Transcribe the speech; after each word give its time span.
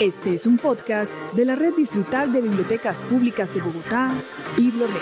Este 0.00 0.34
es 0.34 0.46
un 0.46 0.56
podcast 0.56 1.16
de 1.34 1.44
la 1.44 1.54
Red 1.54 1.74
Distrital 1.76 2.32
de 2.32 2.40
Bibliotecas 2.40 3.02
Públicas 3.02 3.52
de 3.54 3.60
Bogotá, 3.60 4.14
BibloRed. 4.56 4.94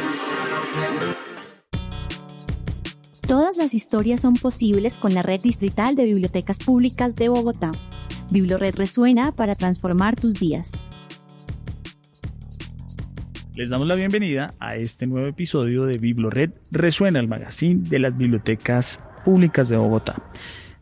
Todas 3.29 3.57
las 3.57 3.73
historias 3.73 4.21
son 4.21 4.35
posibles 4.35 4.97
con 4.97 5.15
la 5.15 5.23
Red 5.23 5.43
Distrital 5.43 5.95
de 5.95 6.07
Bibliotecas 6.07 6.59
Públicas 6.59 7.15
de 7.15 7.29
Bogotá. 7.29 7.71
BibloRed 8.33 8.75
resuena 8.75 9.31
para 9.31 9.55
transformar 9.55 10.19
tus 10.19 10.35
días. 10.35 10.73
Les 13.55 13.69
damos 13.69 13.87
la 13.87 13.95
bienvenida 13.95 14.55
a 14.59 14.75
este 14.75 15.07
nuevo 15.07 15.29
episodio 15.29 15.87
de 15.87 15.99
BibloRed 15.99 16.51
Resuena, 16.73 17.21
el 17.21 17.29
magazine 17.29 17.89
de 17.89 18.01
las 18.01 18.19
bibliotecas 18.19 19.05
públicas 19.25 19.69
de 19.69 19.77
Bogotá. 19.77 20.17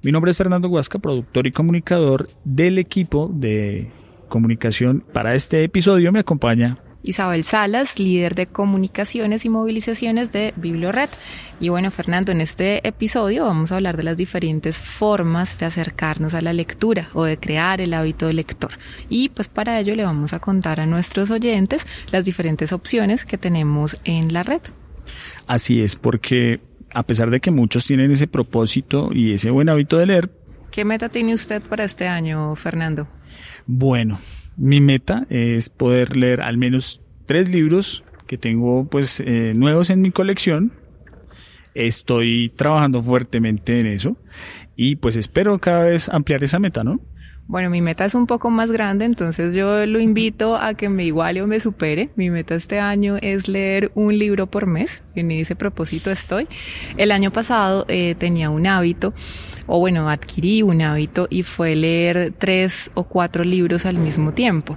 Mi 0.04 0.10
nombre 0.10 0.32
es 0.32 0.36
Fernando 0.36 0.68
Huasca, 0.68 0.98
productor 0.98 1.46
y 1.46 1.52
comunicador 1.52 2.28
del 2.42 2.78
equipo 2.78 3.30
de 3.32 3.92
comunicación. 4.28 5.04
Para 5.12 5.36
este 5.36 5.62
episodio 5.62 6.10
me 6.10 6.18
acompaña 6.18 6.79
Isabel 7.04 7.44
Salas, 7.44 8.00
líder 8.00 8.34
de 8.34 8.48
comunicaciones 8.48 9.44
y 9.44 9.48
movilizaciones 9.48 10.32
de 10.32 10.54
BiblioRed. 10.57 11.08
Y 11.60 11.68
bueno, 11.68 11.93
Fernando, 11.93 12.32
en 12.32 12.40
este 12.40 12.86
episodio 12.86 13.44
vamos 13.44 13.70
a 13.70 13.76
hablar 13.76 13.96
de 13.96 14.02
las 14.02 14.16
diferentes 14.16 14.79
formas 14.79 15.60
de 15.60 15.66
acercarnos 15.66 16.34
a 16.34 16.40
la 16.40 16.52
lectura 16.52 17.10
o 17.14 17.22
de 17.22 17.38
crear 17.38 17.80
el 17.80 17.94
hábito 17.94 18.26
de 18.26 18.32
lector. 18.32 18.72
Y 19.08 19.29
pues 19.29 19.48
para 19.48 19.79
ello 19.79 19.94
le 19.94 20.04
vamos 20.04 20.32
a 20.32 20.40
contar 20.40 20.80
a 20.80 20.86
nuestros 20.86 21.30
oyentes 21.30 21.86
las 22.10 22.24
diferentes 22.24 22.72
opciones 22.72 23.24
que 23.24 23.38
tenemos 23.38 23.98
en 24.02 24.32
la 24.32 24.43
red. 24.43 24.62
Así 25.46 25.80
es, 25.80 25.94
porque 25.94 26.60
a 26.94 27.02
pesar 27.02 27.30
de 27.30 27.40
que 27.40 27.50
muchos 27.50 27.86
tienen 27.86 28.10
ese 28.10 28.26
propósito 28.26 29.10
y 29.12 29.32
ese 29.32 29.50
buen 29.50 29.68
hábito 29.68 29.98
de 29.98 30.06
leer. 30.06 30.30
¿Qué 30.70 30.84
meta 30.84 31.08
tiene 31.08 31.34
usted 31.34 31.62
para 31.62 31.84
este 31.84 32.08
año, 32.08 32.55
Fernando? 32.56 33.06
Bueno, 33.66 34.18
mi 34.56 34.80
meta 34.80 35.27
es 35.28 35.68
poder 35.68 36.16
leer 36.16 36.41
al 36.41 36.56
menos 36.56 37.02
tres 37.27 37.48
libros 37.48 38.04
que 38.26 38.38
tengo 38.38 38.86
pues 38.86 39.20
eh, 39.20 39.52
nuevos 39.54 39.90
en 39.90 40.00
mi 40.00 40.10
colección. 40.10 40.72
Estoy 41.74 42.52
trabajando 42.56 43.02
fuertemente 43.02 43.80
en 43.80 43.86
eso 43.86 44.16
y 44.77 44.96
pues 44.96 45.16
espero 45.16 45.58
cada 45.58 45.84
vez 45.84 46.08
ampliar 46.08 46.44
esa 46.44 46.58
meta, 46.58 46.84
¿no? 46.84 47.00
Bueno, 47.48 47.70
mi 47.70 47.82
meta 47.82 48.04
es 48.04 48.14
un 48.14 48.26
poco 48.26 48.50
más 48.50 48.70
grande, 48.70 49.04
entonces 49.04 49.54
yo 49.54 49.84
lo 49.84 50.00
invito 50.00 50.56
a 50.56 50.74
que 50.74 50.88
me 50.88 51.04
iguale 51.04 51.42
o 51.42 51.46
me 51.46 51.60
supere. 51.60 52.10
Mi 52.14 52.30
meta 52.30 52.54
este 52.54 52.78
año 52.78 53.16
es 53.20 53.48
leer 53.48 53.90
un 53.94 54.18
libro 54.18 54.46
por 54.46 54.66
mes. 54.66 55.02
En 55.14 55.30
ese 55.30 55.56
propósito 55.56 56.10
estoy. 56.10 56.46
El 56.96 57.10
año 57.10 57.30
pasado 57.32 57.84
eh, 57.88 58.14
tenía 58.16 58.48
un 58.48 58.66
hábito 58.66 59.12
o 59.66 59.78
bueno, 59.78 60.08
adquirí 60.08 60.62
un 60.62 60.82
hábito 60.82 61.27
y 61.30 61.42
fue 61.42 61.74
leer 61.74 62.32
tres 62.38 62.91
o 62.94 63.05
cuatro 63.05 63.44
libros 63.44 63.86
al 63.86 63.98
mismo 63.98 64.32
tiempo. 64.32 64.77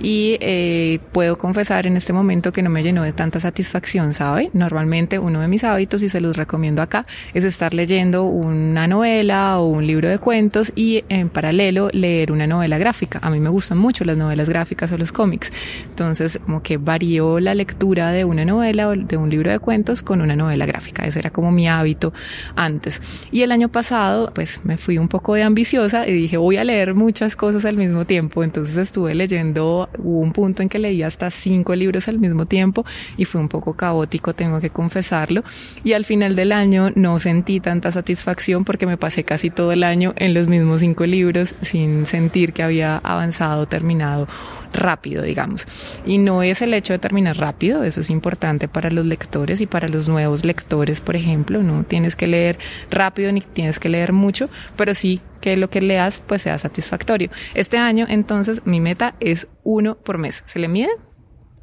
Y 0.00 0.36
eh, 0.40 0.98
puedo 1.12 1.38
confesar 1.38 1.86
en 1.86 1.96
este 1.96 2.12
momento 2.12 2.52
que 2.52 2.62
no 2.62 2.70
me 2.70 2.82
llenó 2.82 3.02
de 3.02 3.12
tanta 3.12 3.40
satisfacción, 3.40 4.14
¿sabe? 4.14 4.50
Normalmente 4.52 5.18
uno 5.18 5.40
de 5.40 5.48
mis 5.48 5.64
hábitos, 5.64 6.02
y 6.02 6.08
se 6.08 6.20
los 6.20 6.36
recomiendo 6.36 6.82
acá, 6.82 7.06
es 7.32 7.44
estar 7.44 7.74
leyendo 7.74 8.24
una 8.24 8.86
novela 8.86 9.58
o 9.58 9.66
un 9.66 9.86
libro 9.86 10.08
de 10.08 10.18
cuentos 10.18 10.72
y 10.74 11.04
en 11.08 11.28
paralelo 11.28 11.88
leer 11.92 12.32
una 12.32 12.46
novela 12.46 12.78
gráfica. 12.78 13.18
A 13.22 13.30
mí 13.30 13.40
me 13.40 13.50
gustan 13.50 13.78
mucho 13.78 14.04
las 14.04 14.16
novelas 14.16 14.48
gráficas 14.48 14.92
o 14.92 14.98
los 14.98 15.12
cómics. 15.12 15.52
Entonces, 15.88 16.38
como 16.44 16.62
que 16.62 16.76
varió 16.76 17.40
la 17.40 17.54
lectura 17.54 18.10
de 18.10 18.24
una 18.24 18.44
novela 18.44 18.88
o 18.88 18.96
de 18.96 19.16
un 19.16 19.30
libro 19.30 19.50
de 19.50 19.58
cuentos 19.58 20.02
con 20.02 20.20
una 20.20 20.36
novela 20.36 20.66
gráfica. 20.66 21.06
Ese 21.06 21.18
era 21.18 21.30
como 21.30 21.50
mi 21.50 21.68
hábito 21.68 22.12
antes. 22.56 23.00
Y 23.30 23.42
el 23.42 23.52
año 23.52 23.68
pasado 23.68 24.32
pues 24.34 24.60
me 24.64 24.76
fui 24.76 24.98
un 24.98 25.08
poco 25.08 25.34
de 25.34 25.42
ambiciosa 25.42 26.06
y 26.06 26.12
dije 26.12 26.36
voy 26.36 26.56
a 26.56 26.64
leer 26.64 26.94
muchas 26.94 27.36
cosas 27.36 27.64
al 27.64 27.76
mismo 27.76 28.04
tiempo. 28.04 28.44
Entonces 28.44 28.76
estuve 28.76 29.14
leyendo, 29.14 29.88
hubo 29.98 30.20
un 30.20 30.32
punto 30.32 30.62
en 30.62 30.68
que 30.68 30.78
leí 30.78 31.02
hasta 31.02 31.30
cinco 31.30 31.74
libros 31.74 32.08
al 32.08 32.18
mismo 32.18 32.46
tiempo 32.46 32.84
y 33.16 33.24
fue 33.24 33.40
un 33.40 33.48
poco 33.48 33.74
caótico, 33.74 34.34
tengo 34.34 34.60
que 34.60 34.70
confesarlo. 34.70 35.42
Y 35.84 35.92
al 35.92 36.04
final 36.04 36.36
del 36.36 36.52
año 36.52 36.90
no 36.94 37.18
sentí 37.18 37.60
tanta 37.60 37.90
satisfacción 37.92 38.64
porque 38.64 38.86
me 38.86 38.96
pasé 38.96 39.24
casi 39.24 39.50
todo 39.50 39.72
el 39.72 39.84
año 39.84 40.12
en 40.16 40.34
los 40.34 40.48
mismos 40.48 40.80
cinco 40.80 41.06
libros 41.06 41.54
sin 41.62 42.06
sentir 42.06 42.52
que 42.52 42.62
había 42.62 42.98
avanzado, 42.98 43.66
terminado 43.66 44.26
rápido, 44.72 45.22
digamos. 45.22 45.66
Y 46.04 46.18
no 46.18 46.42
es 46.42 46.60
el 46.60 46.74
hecho 46.74 46.92
de 46.92 46.98
terminar 46.98 47.38
rápido, 47.38 47.84
eso 47.84 48.00
es 48.00 48.10
importante 48.10 48.68
para 48.68 48.90
los 48.90 49.06
lectores 49.06 49.60
y 49.60 49.66
para 49.66 49.88
los 49.88 50.08
nuevos 50.08 50.44
lectores, 50.44 51.00
por 51.00 51.16
ejemplo, 51.16 51.62
no 51.62 51.84
tienes 51.84 52.16
que 52.16 52.26
leer 52.26 52.58
rápido 52.90 53.32
ni 53.32 53.40
tienes 53.40 53.78
que 53.78 53.88
leer 53.88 54.12
mucho, 54.14 54.48
pero 54.76 54.94
sí 54.94 55.20
que 55.40 55.56
lo 55.56 55.68
que 55.68 55.80
leas 55.80 56.22
pues 56.26 56.42
sea 56.42 56.58
satisfactorio. 56.58 57.30
Este 57.54 57.78
año 57.78 58.06
entonces 58.08 58.62
mi 58.64 58.80
meta 58.80 59.14
es 59.20 59.48
uno 59.62 59.96
por 59.96 60.18
mes. 60.18 60.42
¿Se 60.46 60.58
le 60.58 60.68
mide? 60.68 60.90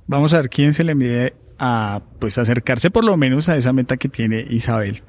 Vamos 0.07 0.33
a 0.33 0.37
ver 0.37 0.49
quién 0.49 0.73
se 0.73 0.83
le 0.83 0.93
mide 0.93 1.33
a 1.57 2.01
pues 2.19 2.37
acercarse 2.37 2.89
por 2.89 3.03
lo 3.03 3.15
menos 3.17 3.47
a 3.47 3.55
esa 3.55 3.71
meta 3.71 3.97
que 3.97 4.09
tiene 4.09 4.45
Isabel 4.49 5.03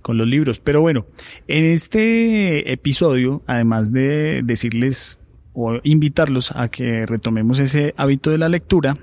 con 0.00 0.16
los 0.16 0.26
libros. 0.26 0.60
Pero 0.60 0.80
bueno, 0.80 1.06
en 1.48 1.64
este 1.64 2.72
episodio, 2.72 3.42
además 3.46 3.92
de 3.92 4.42
decirles 4.44 5.20
o 5.52 5.80
invitarlos 5.82 6.52
a 6.52 6.68
que 6.68 7.04
retomemos 7.04 7.58
ese 7.58 7.94
hábito 7.96 8.30
de 8.30 8.38
la 8.38 8.48
lectura, 8.48 8.96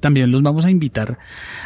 también 0.00 0.30
los 0.30 0.42
vamos 0.42 0.64
a 0.64 0.70
invitar 0.70 1.18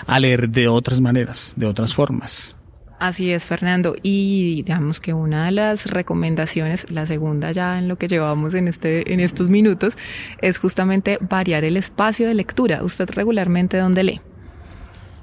a 0.06 0.18
leer 0.18 0.48
de 0.48 0.68
otras 0.68 1.00
maneras, 1.00 1.52
de 1.56 1.66
otras 1.66 1.94
formas. 1.94 2.59
Así 3.00 3.32
es, 3.32 3.46
Fernando. 3.46 3.96
Y 4.02 4.56
digamos 4.56 5.00
que 5.00 5.14
una 5.14 5.46
de 5.46 5.52
las 5.52 5.86
recomendaciones, 5.86 6.86
la 6.90 7.06
segunda 7.06 7.50
ya 7.50 7.78
en 7.78 7.88
lo 7.88 7.96
que 7.96 8.08
llevamos 8.08 8.52
en 8.52 8.68
este, 8.68 9.14
en 9.14 9.20
estos 9.20 9.48
minutos, 9.48 9.96
es 10.42 10.58
justamente 10.58 11.16
variar 11.20 11.64
el 11.64 11.78
espacio 11.78 12.28
de 12.28 12.34
lectura. 12.34 12.84
¿Usted 12.84 13.08
regularmente 13.10 13.78
dónde 13.78 14.04
lee? 14.04 14.20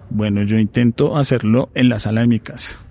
Bueno, 0.10 0.42
yo 0.42 0.58
intento 0.58 1.18
hacerlo 1.18 1.70
en 1.76 1.90
la 1.90 2.00
sala 2.00 2.22
de 2.22 2.28
mi 2.28 2.40
casa 2.40 2.87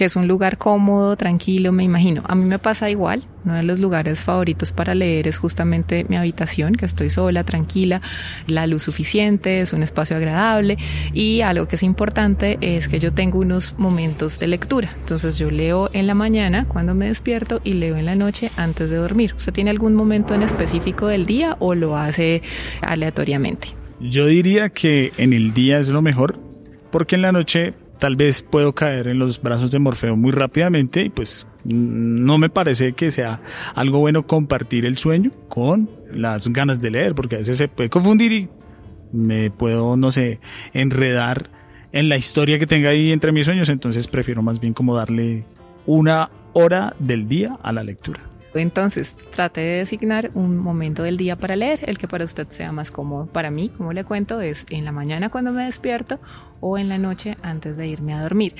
que 0.00 0.06
es 0.06 0.16
un 0.16 0.26
lugar 0.26 0.56
cómodo, 0.56 1.14
tranquilo, 1.14 1.72
me 1.72 1.84
imagino. 1.84 2.22
A 2.26 2.34
mí 2.34 2.46
me 2.46 2.58
pasa 2.58 2.88
igual. 2.88 3.24
Uno 3.44 3.56
de 3.56 3.62
los 3.62 3.80
lugares 3.80 4.20
favoritos 4.20 4.72
para 4.72 4.94
leer 4.94 5.28
es 5.28 5.36
justamente 5.36 6.06
mi 6.08 6.16
habitación, 6.16 6.74
que 6.74 6.86
estoy 6.86 7.10
sola, 7.10 7.44
tranquila, 7.44 8.00
la 8.46 8.66
luz 8.66 8.84
suficiente, 8.84 9.60
es 9.60 9.74
un 9.74 9.82
espacio 9.82 10.16
agradable 10.16 10.78
y 11.12 11.42
algo 11.42 11.68
que 11.68 11.76
es 11.76 11.82
importante 11.82 12.56
es 12.62 12.88
que 12.88 12.98
yo 12.98 13.12
tengo 13.12 13.40
unos 13.40 13.74
momentos 13.76 14.38
de 14.38 14.46
lectura. 14.46 14.90
Entonces 15.00 15.36
yo 15.36 15.50
leo 15.50 15.90
en 15.92 16.06
la 16.06 16.14
mañana 16.14 16.64
cuando 16.66 16.94
me 16.94 17.08
despierto 17.08 17.60
y 17.62 17.74
leo 17.74 17.98
en 17.98 18.06
la 18.06 18.14
noche 18.14 18.50
antes 18.56 18.88
de 18.88 18.96
dormir. 18.96 19.34
¿Usted 19.36 19.52
tiene 19.52 19.68
algún 19.68 19.92
momento 19.92 20.34
en 20.34 20.42
específico 20.42 21.08
del 21.08 21.26
día 21.26 21.58
o 21.58 21.74
lo 21.74 21.98
hace 21.98 22.40
aleatoriamente? 22.80 23.76
Yo 24.00 24.24
diría 24.24 24.70
que 24.70 25.12
en 25.18 25.34
el 25.34 25.52
día 25.52 25.78
es 25.78 25.90
lo 25.90 26.00
mejor 26.00 26.40
porque 26.90 27.16
en 27.16 27.22
la 27.22 27.32
noche 27.32 27.74
tal 28.00 28.16
vez 28.16 28.42
puedo 28.42 28.74
caer 28.74 29.06
en 29.08 29.18
los 29.18 29.40
brazos 29.40 29.70
de 29.70 29.78
Morfeo 29.78 30.16
muy 30.16 30.32
rápidamente 30.32 31.04
y 31.04 31.10
pues 31.10 31.46
no 31.64 32.38
me 32.38 32.48
parece 32.48 32.94
que 32.94 33.10
sea 33.10 33.42
algo 33.74 33.98
bueno 33.98 34.26
compartir 34.26 34.86
el 34.86 34.96
sueño 34.96 35.30
con 35.48 35.88
las 36.10 36.48
ganas 36.48 36.80
de 36.80 36.90
leer, 36.90 37.14
porque 37.14 37.36
a 37.36 37.38
veces 37.38 37.58
se 37.58 37.68
puede 37.68 37.90
confundir 37.90 38.32
y 38.32 38.48
me 39.12 39.50
puedo, 39.50 39.96
no 39.96 40.10
sé, 40.10 40.40
enredar 40.72 41.50
en 41.92 42.08
la 42.08 42.16
historia 42.16 42.58
que 42.58 42.66
tenga 42.66 42.88
ahí 42.88 43.12
entre 43.12 43.32
mis 43.32 43.44
sueños, 43.44 43.68
entonces 43.68 44.08
prefiero 44.08 44.42
más 44.42 44.60
bien 44.60 44.72
como 44.72 44.96
darle 44.96 45.44
una 45.84 46.30
hora 46.54 46.96
del 46.98 47.28
día 47.28 47.58
a 47.62 47.72
la 47.72 47.84
lectura. 47.84 48.29
Entonces, 48.54 49.16
trate 49.30 49.60
de 49.60 49.78
designar 49.78 50.30
un 50.34 50.56
momento 50.56 51.02
del 51.02 51.16
día 51.16 51.36
para 51.36 51.56
leer, 51.56 51.80
el 51.86 51.98
que 51.98 52.08
para 52.08 52.24
usted 52.24 52.48
sea 52.48 52.72
más 52.72 52.90
cómodo. 52.90 53.26
Para 53.26 53.50
mí, 53.50 53.68
como 53.68 53.92
le 53.92 54.04
cuento, 54.04 54.40
es 54.40 54.66
en 54.70 54.84
la 54.84 54.92
mañana 54.92 55.30
cuando 55.30 55.52
me 55.52 55.64
despierto 55.64 56.20
o 56.60 56.78
en 56.78 56.88
la 56.88 56.98
noche 56.98 57.36
antes 57.42 57.76
de 57.76 57.86
irme 57.86 58.14
a 58.14 58.22
dormir. 58.22 58.54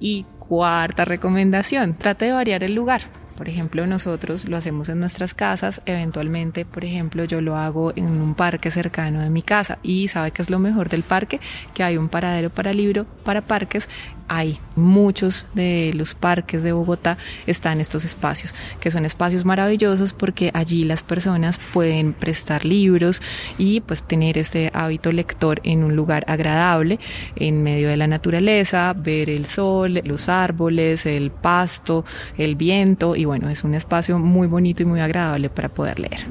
Y 0.00 0.26
cuarta 0.38 1.04
recomendación, 1.04 1.96
trate 1.96 2.26
de 2.26 2.32
variar 2.32 2.64
el 2.64 2.74
lugar. 2.74 3.02
Por 3.36 3.48
ejemplo, 3.48 3.86
nosotros 3.86 4.48
lo 4.48 4.56
hacemos 4.56 4.88
en 4.88 4.98
nuestras 4.98 5.32
casas, 5.32 5.80
eventualmente, 5.86 6.64
por 6.64 6.84
ejemplo, 6.84 7.22
yo 7.22 7.40
lo 7.40 7.56
hago 7.56 7.92
en 7.94 8.06
un 8.06 8.34
parque 8.34 8.72
cercano 8.72 9.20
de 9.20 9.30
mi 9.30 9.42
casa 9.42 9.78
y 9.84 10.08
sabe 10.08 10.32
que 10.32 10.42
es 10.42 10.50
lo 10.50 10.58
mejor 10.58 10.88
del 10.88 11.04
parque, 11.04 11.38
que 11.72 11.84
hay 11.84 11.96
un 11.98 12.08
paradero 12.08 12.50
para 12.50 12.72
libro, 12.72 13.06
para 13.22 13.42
parques 13.42 13.88
hay. 14.28 14.60
Muchos 14.76 15.46
de 15.54 15.92
los 15.94 16.14
parques 16.14 16.62
de 16.62 16.72
Bogotá 16.72 17.18
están 17.46 17.80
estos 17.80 18.04
espacios, 18.04 18.54
que 18.80 18.90
son 18.90 19.04
espacios 19.04 19.44
maravillosos 19.44 20.12
porque 20.12 20.50
allí 20.54 20.84
las 20.84 21.02
personas 21.02 21.60
pueden 21.72 22.12
prestar 22.12 22.64
libros 22.64 23.20
y 23.58 23.80
pues 23.80 24.02
tener 24.02 24.38
este 24.38 24.70
hábito 24.72 25.10
lector 25.10 25.60
en 25.64 25.82
un 25.82 25.96
lugar 25.96 26.24
agradable, 26.28 27.00
en 27.36 27.62
medio 27.62 27.88
de 27.88 27.96
la 27.96 28.06
naturaleza, 28.06 28.92
ver 28.92 29.30
el 29.30 29.46
sol, 29.46 30.00
los 30.04 30.28
árboles, 30.28 31.06
el 31.06 31.30
pasto, 31.30 32.04
el 32.36 32.54
viento 32.54 33.16
y 33.16 33.24
bueno, 33.24 33.48
es 33.48 33.64
un 33.64 33.74
espacio 33.74 34.18
muy 34.18 34.46
bonito 34.46 34.82
y 34.82 34.86
muy 34.86 35.00
agradable 35.00 35.50
para 35.50 35.68
poder 35.68 35.98
leer. 35.98 36.26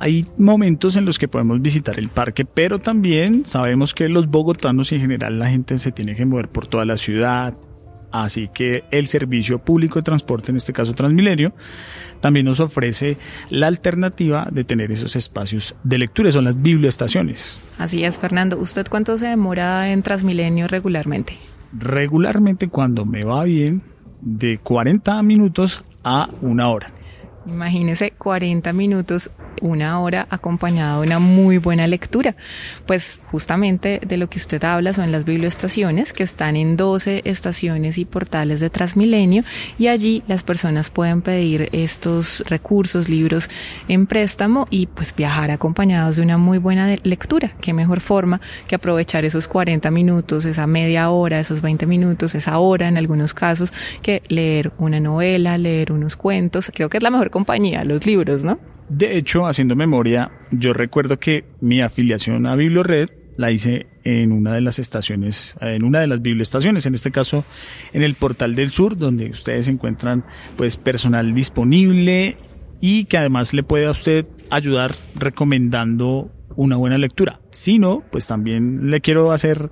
Hay 0.00 0.26
momentos 0.38 0.96
en 0.96 1.04
los 1.04 1.18
que 1.18 1.28
podemos 1.28 1.62
visitar 1.62 1.98
el 1.98 2.08
parque, 2.08 2.44
pero 2.44 2.80
también 2.80 3.46
sabemos 3.46 3.94
que 3.94 4.08
los 4.08 4.28
bogotanos 4.28 4.90
y 4.90 4.96
en 4.96 5.02
general 5.02 5.38
la 5.38 5.48
gente 5.48 5.78
se 5.78 5.92
tiene 5.92 6.16
que 6.16 6.26
mover 6.26 6.48
por 6.48 6.66
toda 6.66 6.84
la 6.84 6.96
ciudad 6.96 7.54
Así 8.12 8.48
que 8.52 8.84
el 8.90 9.06
servicio 9.06 9.60
público 9.60 9.98
de 9.98 10.02
transporte, 10.02 10.50
en 10.50 10.56
este 10.56 10.72
caso 10.72 10.94
Transmilenio, 10.94 11.52
también 12.20 12.46
nos 12.46 12.60
ofrece 12.60 13.16
la 13.50 13.68
alternativa 13.68 14.48
de 14.50 14.64
tener 14.64 14.90
esos 14.90 15.16
espacios 15.16 15.76
de 15.84 15.98
lectura, 15.98 16.32
son 16.32 16.44
las 16.44 16.60
biblioestaciones. 16.60 17.60
Así 17.78 18.04
es, 18.04 18.18
Fernando. 18.18 18.58
¿Usted 18.58 18.86
cuánto 18.88 19.16
se 19.16 19.28
demora 19.28 19.90
en 19.90 20.02
Transmilenio 20.02 20.66
regularmente? 20.66 21.38
Regularmente 21.72 22.68
cuando 22.68 23.04
me 23.04 23.24
va 23.24 23.44
bien, 23.44 23.82
de 24.20 24.58
40 24.58 25.22
minutos 25.22 25.84
a 26.02 26.28
una 26.42 26.68
hora. 26.68 26.92
Imagínese 27.46 28.10
40 28.12 28.72
minutos 28.72 29.30
una 29.60 30.00
hora 30.00 30.26
acompañado 30.30 31.00
de 31.00 31.06
una 31.06 31.18
muy 31.18 31.58
buena 31.58 31.86
lectura. 31.86 32.36
Pues 32.86 33.20
justamente 33.30 34.00
de 34.04 34.16
lo 34.16 34.28
que 34.28 34.38
usted 34.38 34.62
habla 34.64 34.92
son 34.92 35.12
las 35.12 35.24
biblioestaciones 35.24 36.12
que 36.12 36.22
están 36.22 36.56
en 36.56 36.76
12 36.76 37.22
estaciones 37.24 37.98
y 37.98 38.04
portales 38.04 38.60
de 38.60 38.70
Transmilenio 38.70 39.44
y 39.78 39.88
allí 39.88 40.22
las 40.26 40.42
personas 40.42 40.90
pueden 40.90 41.22
pedir 41.22 41.68
estos 41.72 42.42
recursos, 42.48 43.08
libros 43.08 43.48
en 43.88 44.06
préstamo 44.06 44.66
y 44.70 44.86
pues 44.86 45.14
viajar 45.14 45.50
acompañados 45.50 46.16
de 46.16 46.22
una 46.22 46.38
muy 46.38 46.58
buena 46.58 46.96
lectura. 47.02 47.52
Qué 47.60 47.72
mejor 47.72 48.00
forma 48.00 48.40
que 48.66 48.74
aprovechar 48.74 49.24
esos 49.24 49.48
40 49.48 49.90
minutos, 49.90 50.44
esa 50.44 50.66
media 50.66 51.10
hora, 51.10 51.40
esos 51.40 51.60
20 51.62 51.86
minutos, 51.86 52.34
esa 52.34 52.58
hora 52.58 52.88
en 52.88 52.96
algunos 52.96 53.34
casos, 53.34 53.72
que 54.02 54.22
leer 54.28 54.72
una 54.78 55.00
novela, 55.00 55.58
leer 55.58 55.92
unos 55.92 56.16
cuentos. 56.16 56.70
Creo 56.74 56.88
que 56.88 56.96
es 56.96 57.02
la 57.02 57.10
mejor 57.10 57.29
compañía, 57.30 57.84
los 57.84 58.06
libros, 58.06 58.44
¿no? 58.44 58.58
De 58.88 59.16
hecho, 59.16 59.46
haciendo 59.46 59.76
memoria, 59.76 60.32
yo 60.50 60.72
recuerdo 60.72 61.18
que 61.18 61.44
mi 61.60 61.80
afiliación 61.80 62.46
a 62.46 62.56
BiblioRed 62.56 63.10
la 63.36 63.50
hice 63.50 63.86
en 64.04 64.32
una 64.32 64.52
de 64.52 64.60
las 64.60 64.78
estaciones, 64.78 65.56
en 65.60 65.84
una 65.84 66.00
de 66.00 66.06
las 66.06 66.20
biblioestaciones, 66.20 66.86
en 66.86 66.94
este 66.94 67.10
caso 67.10 67.44
en 67.92 68.02
el 68.02 68.14
Portal 68.14 68.54
del 68.54 68.70
Sur, 68.70 68.98
donde 68.98 69.30
ustedes 69.30 69.68
encuentran 69.68 70.24
pues 70.56 70.76
personal 70.76 71.34
disponible 71.34 72.36
y 72.80 73.04
que 73.04 73.18
además 73.18 73.54
le 73.54 73.62
puede 73.62 73.86
a 73.86 73.92
usted 73.92 74.26
ayudar 74.50 74.94
recomendando 75.14 76.30
una 76.56 76.76
buena 76.76 76.98
lectura. 76.98 77.39
Si 77.50 77.78
no, 77.78 78.02
pues 78.10 78.26
también 78.26 78.90
le 78.90 79.00
quiero 79.00 79.32
hacer, 79.32 79.70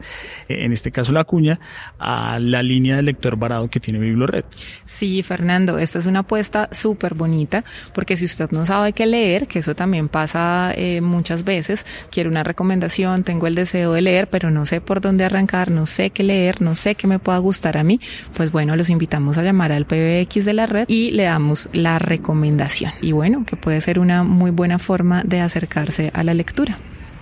eh, 0.49 0.65
en 0.65 0.73
este 0.73 0.91
caso 0.91 1.13
la 1.13 1.25
cuña, 1.25 1.61
a 1.99 2.39
la 2.41 2.63
línea 2.63 2.97
de 2.97 3.03
lector 3.03 3.37
varado 3.37 3.69
que 3.69 3.81
tiene 3.81 3.99
BiblioRed. 3.99 4.45
Sí, 4.85 5.23
Fernando, 5.23 5.79
esta 5.79 5.99
es 5.99 6.07
una 6.07 6.21
apuesta 6.21 6.69
súper 6.73 7.15
bonita, 7.15 7.65
porque 7.95 8.17
si 8.17 8.25
usted 8.25 8.51
no 8.51 8.67
sabe 8.67 8.93
qué 8.93 9.07
leer, 9.07 9.47
que 9.47 9.61
eso 9.61 9.75
también 9.75 10.09
pasa 10.09 10.73
eh, 10.77 11.01
muchas 11.01 11.45
veces, 11.45 11.87
quiero 12.11 12.31
una 12.31 12.43
recomendación, 12.43 13.23
tengo 13.23 13.47
el 13.47 13.55
deseo 13.55 13.93
de 13.93 14.03
leer, 14.03 14.29
pero 14.29 14.51
no 14.51 14.67
sé 14.67 14.81
por 14.81 15.01
dónde 15.01 15.25
arrancar, 15.25 15.71
no 15.71 15.87
sé 15.87 16.11
qué 16.11 16.25
leer, 16.25 16.61
no 16.61 16.75
sé 16.75 16.95
qué 16.95 17.07
me 17.07 17.19
pueda 17.19 17.39
gustar 17.39 17.79
a 17.79 17.85
mí, 17.85 18.01
pues 18.35 18.51
bueno, 18.51 18.75
los 18.77 18.91
invitamos 18.91 19.39
a 19.39 19.43
llamar 19.43 19.73
al 19.73 19.87
PBX 19.87 20.45
de 20.45 20.53
la 20.53 20.67
red 20.67 20.85
y 20.89 21.13
le 21.13 21.25
damos 21.25 21.69
la 21.73 21.99
recomendación. 21.99 22.93
Y 23.01 23.13
bueno, 23.13 23.45
que 23.47 23.57
puede 23.57 23.81
ser 23.81 23.99
una 23.99 24.25
muy 24.25 24.51
buena 24.51 24.79
forma 24.79 25.23
de 25.25 25.41
acercarse 25.41 26.11
a 26.15 26.25
la 26.25 26.35
lectura. 26.35 26.79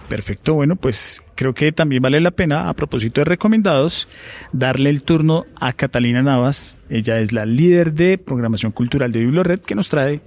Perfecto, 0.08 0.54
bueno, 0.54 0.76
pues 0.76 1.22
creo 1.34 1.52
que 1.52 1.72
también 1.72 2.00
vale 2.00 2.20
la 2.20 2.30
pena, 2.30 2.68
a 2.68 2.74
propósito 2.74 3.20
de 3.20 3.24
recomendados, 3.24 4.06
darle 4.52 4.90
el 4.90 5.02
turno 5.02 5.44
a 5.56 5.72
Catalina 5.72 6.22
Navas. 6.22 6.76
Ella 6.88 7.18
es 7.18 7.32
la 7.32 7.44
líder 7.44 7.92
de 7.92 8.16
programación 8.16 8.70
cultural 8.70 9.10
de 9.10 9.20
BiblioRed 9.20 9.60
que 9.60 9.74
nos 9.74 9.88
trae 9.88 10.20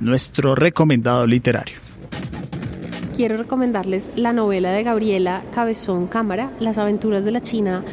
nuestro 0.00 0.56
recomendado 0.56 1.26
literario. 1.26 1.76
Quiero 3.14 3.36
recomendarles 3.36 4.10
la 4.16 4.32
novela 4.32 4.72
de 4.72 4.82
Gabriela 4.82 5.42
Cabezón 5.54 6.08
Cámara, 6.08 6.50
Las 6.58 6.78
aventuras 6.78 7.24
de 7.24 7.30
la 7.30 7.40
China 7.40 7.84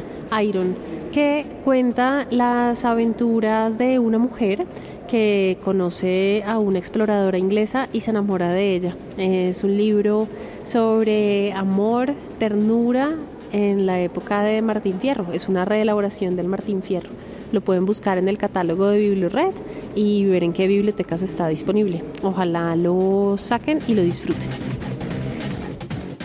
Iron, 0.42 0.76
que 1.12 1.46
cuenta 1.64 2.26
las 2.30 2.84
aventuras 2.84 3.78
de 3.78 3.98
una 3.98 4.18
mujer 4.18 4.66
que 5.10 5.58
conoce 5.64 6.44
a 6.46 6.58
una 6.58 6.78
exploradora 6.78 7.36
inglesa 7.36 7.88
y 7.92 8.00
se 8.00 8.10
enamora 8.10 8.52
de 8.52 8.76
ella. 8.76 8.96
Es 9.18 9.64
un 9.64 9.76
libro 9.76 10.28
sobre 10.62 11.52
amor, 11.52 12.14
ternura 12.38 13.16
en 13.52 13.86
la 13.86 14.00
época 14.00 14.42
de 14.42 14.62
Martín 14.62 15.00
Fierro. 15.00 15.26
Es 15.32 15.48
una 15.48 15.64
reelaboración 15.64 16.36
del 16.36 16.46
Martín 16.46 16.82
Fierro. 16.82 17.10
Lo 17.50 17.60
pueden 17.60 17.84
buscar 17.84 18.18
en 18.18 18.28
el 18.28 18.38
catálogo 18.38 18.86
de 18.86 18.98
BiblioRed 18.98 19.52
y 19.96 20.24
ver 20.26 20.44
en 20.44 20.52
qué 20.52 20.68
bibliotecas 20.68 21.22
está 21.22 21.48
disponible. 21.48 22.04
Ojalá 22.22 22.76
lo 22.76 23.34
saquen 23.36 23.80
y 23.88 23.94
lo 23.94 24.02
disfruten. 24.02 24.48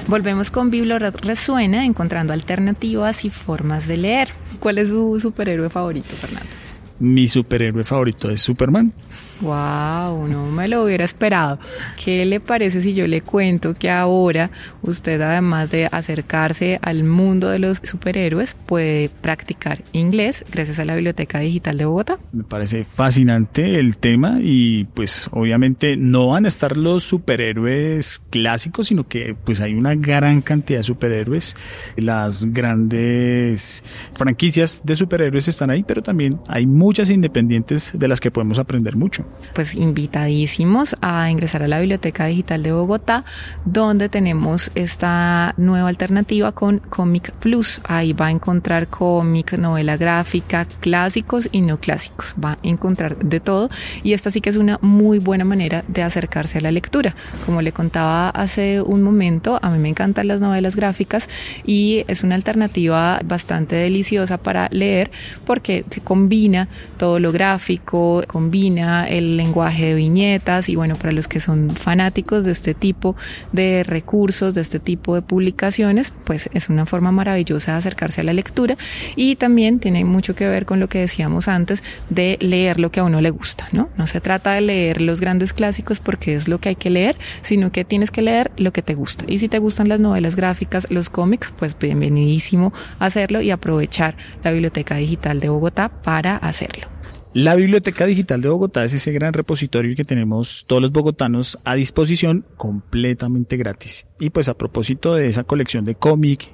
Volvemos 0.07 0.51
con 0.51 0.69
BiblioRed 0.69 1.15
Resuena, 1.23 1.83
encontrando 1.83 2.33
alternativas 2.33 3.25
y 3.25 3.31
formas 3.31 3.87
de 3.87 3.97
leer. 3.97 4.29
¿Cuál 4.59 4.77
es 4.77 4.89
su 4.89 5.19
superhéroe 5.19 5.71
favorito, 5.71 6.09
Fernando? 6.09 6.55
Mi 7.00 7.27
superhéroe 7.27 7.83
favorito 7.83 8.30
es 8.30 8.42
Superman. 8.42 8.94
Wow, 9.41 10.27
no 10.27 10.50
me 10.50 10.67
lo 10.69 10.83
hubiera 10.83 11.03
esperado. 11.03 11.59
¿Qué 12.01 12.25
le 12.25 12.39
parece 12.39 12.81
si 12.81 12.94
yo 12.94 13.06
le 13.06 13.21
cuento 13.21 13.73
que 13.73 13.89
ahora 13.89 14.50
usted 14.81 15.19
además 15.19 15.69
de 15.71 15.88
acercarse 15.91 16.79
al 16.81 17.03
mundo 17.03 17.50
de 17.50 17.59
los 17.59 17.81
superhéroes 17.83 18.56
puede 18.65 19.09
practicar 19.09 19.83
inglés 19.91 20.45
gracias 20.50 20.79
a 20.79 20.85
la 20.85 20.95
Biblioteca 20.95 21.39
Digital 21.39 21.77
de 21.77 21.85
Bogotá? 21.85 22.17
Me 22.31 22.45
parece 22.45 22.85
fascinante 22.85 23.77
el 23.77 23.97
tema 23.97 24.39
y 24.41 24.85
pues 24.94 25.27
obviamente 25.31 25.97
no 25.97 26.27
van 26.27 26.45
a 26.45 26.47
estar 26.47 26.77
los 26.77 27.03
superhéroes 27.03 28.21
clásicos, 28.29 28.88
sino 28.88 29.06
que 29.07 29.35
pues 29.44 29.59
hay 29.59 29.73
una 29.73 29.95
gran 29.95 30.41
cantidad 30.41 30.79
de 30.79 30.83
superhéroes. 30.83 31.57
Las 31.97 32.45
grandes 32.53 33.83
franquicias 34.13 34.83
de 34.85 34.95
superhéroes 34.95 35.50
están 35.50 35.69
ahí, 35.69 35.83
pero 35.83 36.01
también 36.01 36.39
hay 36.47 36.65
muchas 36.65 37.09
independientes 37.09 37.91
de 37.94 38.07
las 38.07 38.21
que 38.21 38.31
podemos 38.31 38.59
aprender 38.59 38.95
mucho 38.95 39.05
pues 39.54 39.75
invitadísimos 39.75 40.96
a 41.02 41.30
ingresar 41.30 41.63
a 41.63 41.68
la 41.68 41.80
Biblioteca 41.80 42.25
Digital 42.25 42.62
de 42.62 42.72
Bogotá, 42.72 43.24
donde 43.63 44.10
tenemos 44.10 44.72
esta 44.75 45.54
nueva 45.57 45.88
alternativa 45.88 46.52
con 46.52 46.80
Comic 46.80 47.31
Plus. 47.31 47.81
Ahí 47.86 48.13
va 48.13 48.28
a 48.28 48.31
encontrar 48.31 48.88
cómic, 48.88 49.54
novela 49.54 49.98
gráfica, 49.98 50.66
clásicos 50.81 51.48
y 51.52 51.62
no 51.62 51.78
clásicos. 51.78 52.36
Va 52.44 52.54
a 52.54 52.57
encontrar 52.63 53.18
de 53.18 53.40
todo 53.40 53.69
y 54.04 54.13
esta 54.13 54.31
sí 54.31 54.42
que 54.42 54.50
es 54.50 54.57
una 54.57 54.78
muy 54.81 55.19
buena 55.19 55.46
manera 55.46 55.84
de 55.88 56.04
acercarse 56.04 56.57
a 56.57 56.62
la 56.62 56.72
lectura. 56.72 57.16
Como 57.46 57.62
le 57.62 57.72
contaba 57.72 58.30
hace 58.30 58.81
un 58.81 59.02
momento, 59.04 59.60
a 59.62 59.69
mí 59.69 59.80
me 59.80 59.90
encantan 59.90 60.28
las 60.28 60.42
novelas 60.42 60.75
gráficas 60.75 61.30
y 61.66 62.04
es 62.07 62.24
una 62.24 62.36
alternativa 62.36 63.19
bastante 63.24 63.75
deliciosa 63.75 64.38
para 64.38 64.68
leer 64.72 65.12
porque 65.46 65.86
se 65.90 66.02
combina 66.02 66.68
todo 66.98 67.19
lo 67.19 67.31
gráfico, 67.31 68.24
combina 68.28 68.94
el 69.03 69.38
lenguaje 69.38 69.88
de 69.88 69.94
viñetas 69.95 70.69
y 70.69 70.75
bueno, 70.75 70.95
para 70.95 71.12
los 71.12 71.27
que 71.27 71.39
son 71.39 71.69
fanáticos 71.69 72.45
de 72.45 72.51
este 72.51 72.74
tipo 72.74 73.15
de 73.51 73.83
recursos, 73.83 74.53
de 74.53 74.62
este 74.62 74.80
tipo 74.80 75.15
de 75.15 75.21
publicaciones, 75.21 76.14
pues 76.23 76.49
es 76.54 76.69
una 76.69 76.85
forma 76.85 77.11
maravillosa 77.11 77.73
de 77.73 77.78
acercarse 77.80 78.21
a 78.21 78.23
la 78.23 78.33
lectura 78.33 78.78
y 79.16 79.35
también 79.35 79.80
tiene 79.80 80.06
mucho 80.06 80.35
que 80.35 80.47
ver 80.47 80.66
con 80.66 80.80
lo 80.80 80.87
que 80.87 80.99
decíamos 80.99 81.47
antes 81.47 81.83
de 82.09 82.37
leer 82.42 82.80
lo 82.80 82.92
que 82.92 82.99
a 82.99 83.04
uno 83.04 83.21
le 83.21 83.30
gusta, 83.30 83.68
¿no? 83.71 83.90
No 83.97 84.07
se 84.07 84.21
trata 84.21 84.54
de 84.54 84.61
leer 84.61 85.02
los 85.02 85.19
grandes 85.19 85.54
clásicos 85.54 85.99
porque 85.99 86.35
es 86.35 86.47
lo 86.47 86.59
que 86.59 86.69
hay 86.69 86.75
que 86.75 86.90
leer, 86.90 87.18
sino 87.42 87.71
que 87.71 87.85
tienes 87.85 88.11
que 88.11 88.21
leer 88.21 88.52
lo 88.57 88.71
que 88.71 88.81
te 88.81 88.95
gusta. 88.95 89.25
Y 89.28 89.40
si 89.40 89.49
te 89.49 89.59
gustan 89.59 89.90
las 89.90 89.99
novelas 89.99 90.35
gráficas, 90.35 90.87
los 90.90 91.09
cómics, 91.09 91.52
pues 91.57 91.78
bienvenidísimo 91.78 92.73
hacerlo 92.99 93.42
y 93.42 93.52
aprovechar 93.52 94.16
la 94.44 94.52
Biblioteca 94.52 94.95
Digital 94.95 95.40
de 95.40 95.49
Bogotá 95.49 95.90
para 95.90 96.37
hacerlo. 96.37 96.87
La 97.35 97.56
Biblioteca 97.56 98.06
Digital 98.06 98.39
de 98.39 98.47
Bogotá 98.47 98.85
es 98.85 98.94
ese 98.94 99.11
gran 99.11 99.33
repositorio 99.33 99.94
que 99.94 100.06
tenemos 100.06 100.63
todos 100.68 100.81
los 100.81 100.94
bogotanos 100.94 101.59
a 101.65 101.75
disposición 101.75 102.45
completamente 102.56 103.57
gratis. 103.57 104.07
Y 104.21 104.30
pues 104.30 104.47
a 104.47 104.57
propósito 104.57 105.15
de 105.15 105.27
esa 105.27 105.44
colección 105.44 105.83
de 105.83 105.95
cómic, 105.95 106.54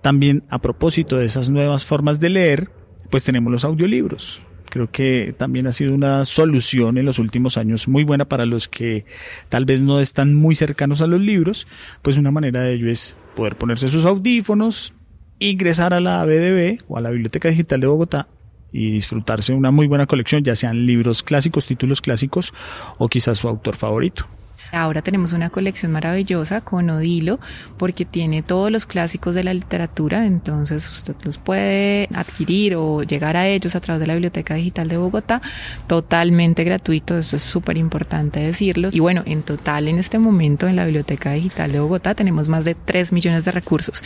también 0.00 0.44
a 0.50 0.60
propósito 0.60 1.18
de 1.18 1.26
esas 1.26 1.50
nuevas 1.50 1.84
formas 1.84 2.20
de 2.20 2.28
leer, 2.28 2.70
pues 3.10 3.24
tenemos 3.24 3.50
los 3.50 3.64
audiolibros. 3.64 4.40
Creo 4.70 4.88
que 4.88 5.34
también 5.36 5.66
ha 5.66 5.72
sido 5.72 5.92
una 5.92 6.24
solución 6.26 6.96
en 6.96 7.04
los 7.04 7.18
últimos 7.18 7.58
años 7.58 7.88
muy 7.88 8.04
buena 8.04 8.24
para 8.24 8.46
los 8.46 8.68
que 8.68 9.04
tal 9.48 9.64
vez 9.64 9.82
no 9.82 9.98
están 9.98 10.32
muy 10.32 10.54
cercanos 10.54 11.02
a 11.02 11.08
los 11.08 11.20
libros, 11.20 11.66
pues 12.02 12.16
una 12.16 12.30
manera 12.30 12.62
de 12.62 12.74
ello 12.74 12.88
es 12.88 13.16
poder 13.34 13.58
ponerse 13.58 13.88
sus 13.88 14.04
audífonos, 14.04 14.94
ingresar 15.40 15.92
a 15.92 15.98
la 15.98 16.24
BDB 16.24 16.84
o 16.86 16.98
a 16.98 17.00
la 17.00 17.10
Biblioteca 17.10 17.48
Digital 17.48 17.80
de 17.80 17.88
Bogotá 17.88 18.28
y 18.72 18.90
disfrutarse 18.90 19.52
una 19.52 19.70
muy 19.70 19.86
buena 19.86 20.06
colección, 20.06 20.44
ya 20.44 20.56
sean 20.56 20.86
libros 20.86 21.22
clásicos, 21.22 21.66
títulos 21.66 22.00
clásicos 22.00 22.52
o 22.98 23.08
quizás 23.08 23.38
su 23.38 23.48
autor 23.48 23.76
favorito. 23.76 24.26
Ahora 24.72 25.02
tenemos 25.02 25.32
una 25.32 25.50
colección 25.50 25.92
maravillosa 25.92 26.60
con 26.60 26.90
Odilo 26.90 27.40
porque 27.76 28.04
tiene 28.04 28.42
todos 28.42 28.70
los 28.70 28.86
clásicos 28.86 29.34
de 29.34 29.44
la 29.44 29.54
literatura, 29.54 30.26
entonces 30.26 30.88
usted 30.90 31.14
los 31.22 31.38
puede 31.38 32.08
adquirir 32.14 32.76
o 32.76 33.02
llegar 33.02 33.36
a 33.36 33.48
ellos 33.48 33.74
a 33.76 33.80
través 33.80 34.00
de 34.00 34.06
la 34.06 34.14
Biblioteca 34.14 34.54
Digital 34.54 34.88
de 34.88 34.98
Bogotá 34.98 35.40
totalmente 35.86 36.64
gratuito, 36.64 37.16
eso 37.16 37.36
es 37.36 37.42
súper 37.42 37.76
importante 37.78 38.40
decirlo. 38.40 38.88
Y 38.92 39.00
bueno, 39.00 39.22
en 39.26 39.42
total 39.42 39.88
en 39.88 39.98
este 39.98 40.18
momento 40.18 40.68
en 40.68 40.76
la 40.76 40.84
Biblioteca 40.84 41.32
Digital 41.32 41.72
de 41.72 41.80
Bogotá 41.80 42.14
tenemos 42.14 42.48
más 42.48 42.64
de 42.64 42.74
3 42.74 43.12
millones 43.12 43.44
de 43.44 43.52
recursos 43.52 44.02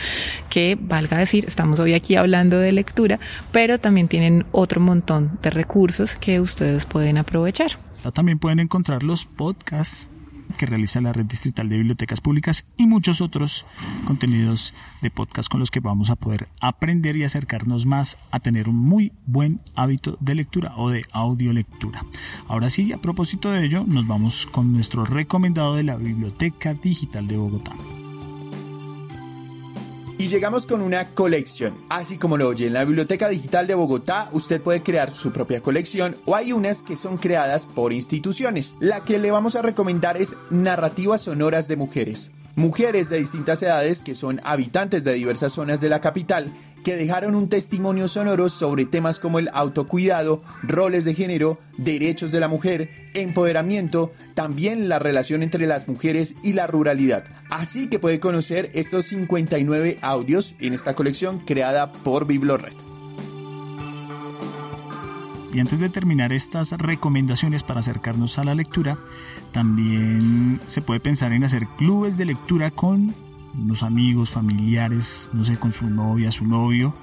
que, 0.49 0.77
valga 0.79 1.17
decir, 1.17 1.45
estamos 1.45 1.79
hoy 1.79 1.93
aquí 1.93 2.15
hablando 2.15 2.57
de 2.57 2.71
lectura, 2.71 3.19
pero 3.51 3.79
también 3.79 4.07
tienen 4.07 4.45
otro 4.51 4.79
montón 4.81 5.39
de 5.41 5.49
recursos 5.49 6.15
que 6.15 6.39
ustedes 6.39 6.85
pueden 6.85 7.17
aprovechar. 7.17 7.71
También 8.13 8.37
pueden 8.37 8.59
encontrar 8.59 9.03
los 9.03 9.25
podcasts 9.25 10.09
que 10.57 10.65
realiza 10.65 11.01
la 11.01 11.13
Red 11.13 11.25
Distrital 11.25 11.69
de 11.69 11.77
Bibliotecas 11.77 12.21
Públicas 12.21 12.65
y 12.77 12.87
muchos 12.87 13.21
otros 13.21 13.65
contenidos 14.05 14.73
de 15.01 15.09
podcast 15.09 15.49
con 15.49 15.59
los 15.59 15.71
que 15.71 15.79
vamos 15.79 16.09
a 16.09 16.15
poder 16.15 16.47
aprender 16.59 17.15
y 17.15 17.23
acercarnos 17.23 17.85
más 17.85 18.17
a 18.31 18.39
tener 18.39 18.69
un 18.69 18.77
muy 18.77 19.11
buen 19.25 19.61
hábito 19.75 20.17
de 20.19 20.35
lectura 20.35 20.73
o 20.77 20.89
de 20.89 21.03
audiolectura. 21.11 22.01
Ahora 22.47 22.69
sí, 22.69 22.91
a 22.91 22.97
propósito 22.97 23.51
de 23.51 23.65
ello, 23.65 23.83
nos 23.87 24.07
vamos 24.07 24.45
con 24.45 24.73
nuestro 24.73 25.05
recomendado 25.05 25.75
de 25.75 25.83
la 25.83 25.95
Biblioteca 25.95 26.73
Digital 26.73 27.27
de 27.27 27.37
Bogotá. 27.37 27.71
Y 30.17 30.27
llegamos 30.27 30.67
con 30.67 30.81
una 30.81 31.09
colección. 31.09 31.73
Así 31.89 32.17
como 32.17 32.37
lo 32.37 32.47
oye, 32.47 32.67
en 32.67 32.73
la 32.73 32.85
Biblioteca 32.85 33.29
Digital 33.29 33.67
de 33.67 33.75
Bogotá 33.75 34.29
usted 34.31 34.61
puede 34.61 34.81
crear 34.81 35.11
su 35.11 35.31
propia 35.31 35.61
colección 35.61 36.15
o 36.25 36.35
hay 36.35 36.53
unas 36.53 36.83
que 36.83 36.95
son 36.95 37.17
creadas 37.17 37.65
por 37.65 37.93
instituciones. 37.93 38.75
La 38.79 39.03
que 39.03 39.19
le 39.19 39.31
vamos 39.31 39.55
a 39.55 39.61
recomendar 39.61 40.17
es 40.17 40.35
Narrativas 40.49 41.21
Sonoras 41.21 41.67
de 41.67 41.75
Mujeres. 41.75 42.31
Mujeres 42.55 43.09
de 43.09 43.17
distintas 43.17 43.63
edades 43.63 44.01
que 44.01 44.13
son 44.13 44.39
habitantes 44.43 45.03
de 45.03 45.13
diversas 45.13 45.53
zonas 45.53 45.81
de 45.81 45.89
la 45.89 46.01
capital 46.01 46.51
que 46.83 46.95
dejaron 46.95 47.33
un 47.33 47.49
testimonio 47.49 48.07
sonoro 48.07 48.49
sobre 48.49 48.85
temas 48.85 49.19
como 49.19 49.39
el 49.39 49.49
autocuidado, 49.53 50.43
roles 50.61 51.05
de 51.05 51.15
género, 51.15 51.59
derechos 51.77 52.31
de 52.31 52.39
la 52.39 52.47
mujer, 52.47 52.89
empoderamiento, 53.15 54.11
también 54.35 54.89
la 54.89 54.99
relación 54.99 55.41
entre 55.41 55.65
las 55.65 55.87
mujeres 55.87 56.35
y 56.43 56.53
la 56.53 56.67
ruralidad. 56.67 57.23
Así 57.49 57.89
que 57.89 57.99
puede 57.99 58.19
conocer 58.19 58.69
estos 58.73 59.05
59 59.05 59.97
audios 60.01 60.53
en 60.59 60.73
esta 60.73 60.93
colección 60.93 61.39
creada 61.39 61.91
por 61.91 62.27
Biblored. 62.27 62.73
Y 65.53 65.59
antes 65.59 65.79
de 65.79 65.89
terminar 65.89 66.33
estas 66.33 66.71
recomendaciones 66.71 67.61
para 67.61 67.79
acercarnos 67.79 68.39
a 68.39 68.43
la 68.43 68.55
lectura, 68.55 68.97
también 69.53 70.59
se 70.67 70.81
puede 70.81 70.99
pensar 70.99 71.31
en 71.31 71.45
hacer 71.45 71.67
clubes 71.77 72.17
de 72.17 72.25
lectura 72.25 72.71
con 72.71 73.13
unos 73.57 73.83
amigos, 73.83 74.31
familiares, 74.31 75.29
no 75.31 75.45
sé, 75.45 75.55
con 75.57 75.71
su 75.71 75.87
novia, 75.87 76.31
su 76.31 76.45
novio, 76.45 76.93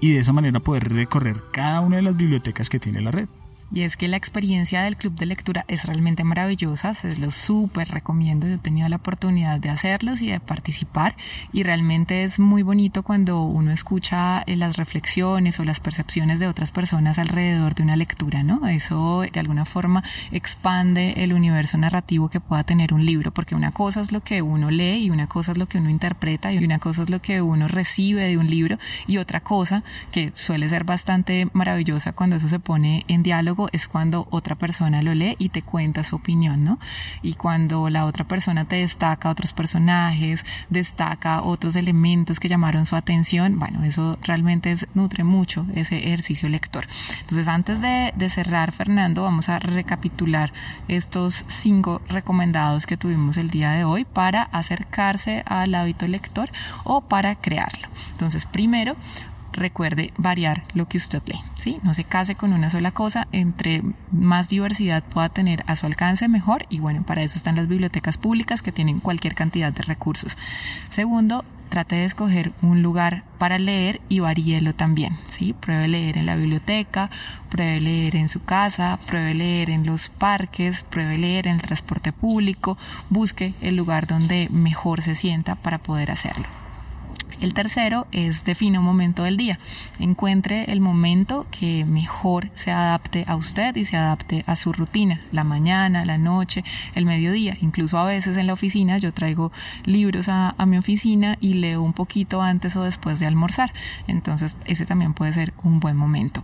y 0.00 0.12
de 0.12 0.20
esa 0.20 0.32
manera 0.32 0.58
poder 0.60 0.92
recorrer 0.92 1.36
cada 1.52 1.80
una 1.80 1.96
de 1.96 2.02
las 2.02 2.16
bibliotecas 2.16 2.68
que 2.68 2.80
tiene 2.80 3.02
la 3.02 3.10
red. 3.10 3.28
Y 3.72 3.82
es 3.82 3.96
que 3.96 4.08
la 4.08 4.16
experiencia 4.16 4.82
del 4.82 4.96
club 4.96 5.14
de 5.14 5.26
lectura 5.26 5.64
es 5.68 5.84
realmente 5.84 6.22
maravillosa, 6.22 6.94
se 6.94 7.16
los 7.16 7.34
súper 7.34 7.88
recomiendo, 7.88 8.46
yo 8.46 8.54
he 8.54 8.58
tenido 8.58 8.88
la 8.88 8.96
oportunidad 8.96 9.58
de 9.58 9.70
hacerlos 9.70 10.22
y 10.22 10.28
de 10.28 10.38
participar 10.38 11.16
y 11.52 11.62
realmente 11.62 12.24
es 12.24 12.38
muy 12.38 12.62
bonito 12.62 13.02
cuando 13.02 13.42
uno 13.42 13.72
escucha 13.72 14.42
eh, 14.46 14.56
las 14.56 14.76
reflexiones 14.76 15.58
o 15.58 15.64
las 15.64 15.80
percepciones 15.80 16.40
de 16.40 16.46
otras 16.46 16.72
personas 16.72 17.18
alrededor 17.18 17.74
de 17.74 17.82
una 17.82 17.96
lectura, 17.96 18.42
¿no? 18.42 18.66
Eso 18.68 19.22
de 19.30 19.40
alguna 19.40 19.64
forma 19.64 20.04
expande 20.30 21.24
el 21.24 21.32
universo 21.32 21.78
narrativo 21.78 22.28
que 22.28 22.40
pueda 22.40 22.64
tener 22.64 22.94
un 22.94 23.04
libro, 23.04 23.32
porque 23.32 23.54
una 23.54 23.72
cosa 23.72 24.00
es 24.00 24.12
lo 24.12 24.22
que 24.22 24.42
uno 24.42 24.70
lee 24.70 25.04
y 25.04 25.10
una 25.10 25.26
cosa 25.26 25.52
es 25.52 25.58
lo 25.58 25.66
que 25.66 25.78
uno 25.78 25.90
interpreta 25.90 26.52
y 26.52 26.58
una 26.58 26.78
cosa 26.78 27.02
es 27.02 27.10
lo 27.10 27.20
que 27.20 27.40
uno 27.40 27.68
recibe 27.68 28.24
de 28.24 28.38
un 28.38 28.46
libro 28.46 28.78
y 29.06 29.18
otra 29.18 29.40
cosa 29.40 29.82
que 30.12 30.32
suele 30.34 30.68
ser 30.68 30.84
bastante 30.84 31.48
maravillosa 31.52 32.12
cuando 32.12 32.36
eso 32.36 32.48
se 32.48 32.58
pone 32.58 33.04
en 33.08 33.22
diálogo 33.22 33.53
es 33.72 33.88
cuando 33.88 34.26
otra 34.30 34.54
persona 34.54 35.02
lo 35.02 35.14
lee 35.14 35.36
y 35.38 35.48
te 35.48 35.62
cuenta 35.62 36.04
su 36.04 36.16
opinión, 36.16 36.64
¿no? 36.64 36.78
Y 37.22 37.34
cuando 37.34 37.88
la 37.90 38.04
otra 38.04 38.24
persona 38.24 38.64
te 38.64 38.76
destaca 38.76 39.30
otros 39.30 39.52
personajes, 39.52 40.44
destaca 40.70 41.42
otros 41.42 41.76
elementos 41.76 42.40
que 42.40 42.48
llamaron 42.48 42.86
su 42.86 42.96
atención, 42.96 43.58
bueno, 43.58 43.84
eso 43.84 44.18
realmente 44.22 44.74
nutre 44.94 45.24
mucho 45.24 45.66
ese 45.74 45.98
ejercicio 45.98 46.48
lector. 46.48 46.86
Entonces, 47.20 47.48
antes 47.48 47.80
de, 47.80 48.12
de 48.16 48.28
cerrar, 48.28 48.72
Fernando, 48.72 49.22
vamos 49.22 49.48
a 49.48 49.58
recapitular 49.58 50.52
estos 50.88 51.44
cinco 51.48 52.00
recomendados 52.08 52.86
que 52.86 52.96
tuvimos 52.96 53.36
el 53.36 53.50
día 53.50 53.70
de 53.70 53.84
hoy 53.84 54.04
para 54.04 54.42
acercarse 54.42 55.42
al 55.46 55.74
hábito 55.74 56.06
lector 56.06 56.50
o 56.84 57.02
para 57.02 57.36
crearlo. 57.36 57.88
Entonces, 58.12 58.46
primero, 58.46 58.96
recuerde 59.54 60.12
variar 60.16 60.64
lo 60.74 60.86
que 60.88 60.98
usted 60.98 61.22
lee, 61.26 61.40
¿sí? 61.56 61.78
No 61.82 61.94
se 61.94 62.04
case 62.04 62.34
con 62.34 62.52
una 62.52 62.70
sola 62.70 62.90
cosa, 62.90 63.28
entre 63.32 63.82
más 64.10 64.48
diversidad 64.48 65.02
pueda 65.02 65.28
tener 65.28 65.64
a 65.66 65.76
su 65.76 65.86
alcance, 65.86 66.28
mejor, 66.28 66.66
y 66.68 66.80
bueno, 66.80 67.02
para 67.04 67.22
eso 67.22 67.36
están 67.36 67.56
las 67.56 67.68
bibliotecas 67.68 68.18
públicas 68.18 68.62
que 68.62 68.72
tienen 68.72 69.00
cualquier 69.00 69.34
cantidad 69.34 69.72
de 69.72 69.82
recursos. 69.82 70.36
Segundo, 70.90 71.44
trate 71.68 71.96
de 71.96 72.04
escoger 72.04 72.52
un 72.62 72.82
lugar 72.82 73.24
para 73.38 73.58
leer 73.58 74.00
y 74.08 74.20
varíelo 74.20 74.74
también, 74.74 75.18
¿sí? 75.28 75.54
Pruebe 75.54 75.88
leer 75.88 76.18
en 76.18 76.26
la 76.26 76.36
biblioteca, 76.36 77.10
pruebe 77.48 77.80
leer 77.80 78.16
en 78.16 78.28
su 78.28 78.44
casa, 78.44 78.98
pruebe 79.06 79.34
leer 79.34 79.70
en 79.70 79.84
los 79.84 80.08
parques, 80.08 80.84
pruebe 80.84 81.18
leer 81.18 81.48
en 81.48 81.54
el 81.54 81.62
transporte 81.62 82.12
público, 82.12 82.78
busque 83.10 83.54
el 83.60 83.76
lugar 83.76 84.06
donde 84.06 84.48
mejor 84.50 85.02
se 85.02 85.14
sienta 85.14 85.56
para 85.56 85.78
poder 85.78 86.10
hacerlo. 86.10 86.63
El 87.44 87.52
tercero 87.52 88.06
es 88.10 88.46
define 88.46 88.78
un 88.78 88.86
momento 88.86 89.22
del 89.22 89.36
día. 89.36 89.58
Encuentre 89.98 90.72
el 90.72 90.80
momento 90.80 91.46
que 91.50 91.84
mejor 91.84 92.48
se 92.54 92.70
adapte 92.70 93.26
a 93.28 93.36
usted 93.36 93.76
y 93.76 93.84
se 93.84 93.98
adapte 93.98 94.44
a 94.46 94.56
su 94.56 94.72
rutina. 94.72 95.20
La 95.30 95.44
mañana, 95.44 96.06
la 96.06 96.16
noche, 96.16 96.64
el 96.94 97.04
mediodía. 97.04 97.54
Incluso 97.60 97.98
a 97.98 98.06
veces 98.06 98.38
en 98.38 98.46
la 98.46 98.54
oficina 98.54 98.96
yo 98.96 99.12
traigo 99.12 99.52
libros 99.84 100.30
a, 100.30 100.54
mi 100.64 100.78
oficina 100.78 101.36
y 101.38 101.52
leo 101.52 101.82
un 101.82 101.92
poquito 101.92 102.40
antes 102.40 102.76
o 102.76 102.82
después 102.82 103.20
de 103.20 103.26
almorzar. 103.26 103.74
Entonces 104.06 104.56
ese 104.64 104.86
también 104.86 105.12
puede 105.12 105.34
ser 105.34 105.52
un 105.62 105.80
buen 105.80 105.98
momento. 105.98 106.42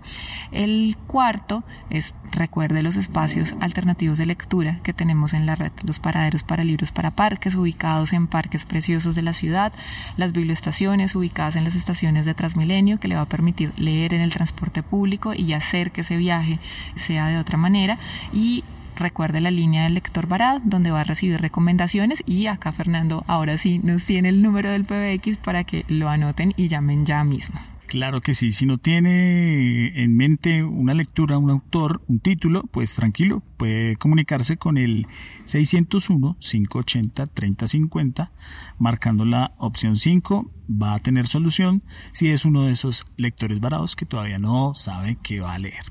El 0.52 0.98
cuarto 1.06 1.64
es 1.88 2.12
recuerde 2.30 2.82
los 2.82 2.96
espacios 2.96 3.54
alternativos 3.60 4.18
de 4.18 4.26
lectura 4.26 4.80
que 4.82 4.92
tenemos 4.92 5.32
en 5.32 5.46
la 5.46 5.54
red. 5.54 5.72
Los 5.82 5.98
paraderos 5.98 6.42
para 6.42 6.62
libros 6.62 6.92
para 6.92 7.10
parques 7.10 7.54
ubicados 7.54 8.12
en 8.12 8.26
parques 8.26 8.66
preciosos 8.66 9.14
de 9.14 9.22
la 9.22 9.32
ciudad. 9.32 9.72
Las 10.18 10.34
biblioestaciones 10.34 10.89
ubicadas 10.90 11.54
en 11.54 11.62
las 11.62 11.76
estaciones 11.76 12.26
de 12.26 12.34
Transmilenio 12.34 12.98
que 12.98 13.06
le 13.06 13.14
va 13.14 13.22
a 13.22 13.28
permitir 13.28 13.72
leer 13.76 14.12
en 14.12 14.20
el 14.20 14.32
transporte 14.32 14.82
público 14.82 15.32
y 15.34 15.52
hacer 15.52 15.92
que 15.92 16.00
ese 16.00 16.16
viaje 16.16 16.58
sea 16.96 17.28
de 17.28 17.38
otra 17.38 17.56
manera 17.56 17.98
y 18.32 18.64
recuerde 18.96 19.40
la 19.40 19.52
línea 19.52 19.84
del 19.84 19.94
lector 19.94 20.26
varado 20.26 20.60
donde 20.64 20.90
va 20.90 21.02
a 21.02 21.04
recibir 21.04 21.40
recomendaciones 21.40 22.24
y 22.26 22.46
acá 22.46 22.72
Fernando 22.72 23.24
ahora 23.28 23.56
sí 23.56 23.80
nos 23.84 24.04
tiene 24.04 24.30
el 24.30 24.42
número 24.42 24.70
del 24.70 24.84
PBX 24.84 25.38
para 25.38 25.62
que 25.62 25.84
lo 25.86 26.08
anoten 26.08 26.54
y 26.56 26.66
llamen 26.66 27.06
ya 27.06 27.22
mismo. 27.22 27.60
Claro 27.90 28.20
que 28.20 28.34
sí, 28.34 28.52
si 28.52 28.66
no 28.66 28.78
tiene 28.78 30.00
en 30.00 30.16
mente 30.16 30.62
una 30.62 30.94
lectura, 30.94 31.38
un 31.38 31.50
autor, 31.50 32.02
un 32.06 32.20
título, 32.20 32.62
pues 32.70 32.94
tranquilo, 32.94 33.42
puede 33.56 33.96
comunicarse 33.96 34.58
con 34.58 34.78
el 34.78 35.08
601-580-3050, 35.46 38.30
marcando 38.78 39.24
la 39.24 39.54
opción 39.58 39.96
5, 39.96 40.48
va 40.70 40.94
a 40.94 41.00
tener 41.00 41.26
solución 41.26 41.82
si 42.12 42.28
es 42.28 42.44
uno 42.44 42.62
de 42.62 42.74
esos 42.74 43.06
lectores 43.16 43.58
varados 43.58 43.96
que 43.96 44.06
todavía 44.06 44.38
no 44.38 44.76
sabe 44.76 45.18
qué 45.20 45.40
va 45.40 45.54
a 45.54 45.58
leer. 45.58 45.82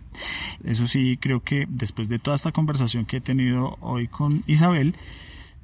Eso 0.63 0.87
sí, 0.87 1.17
creo 1.19 1.43
que 1.43 1.67
después 1.67 2.07
de 2.07 2.17
toda 2.17 2.37
esta 2.37 2.53
conversación 2.53 3.05
que 3.05 3.17
he 3.17 3.21
tenido 3.21 3.77
hoy 3.81 4.07
con 4.07 4.45
Isabel, 4.47 4.95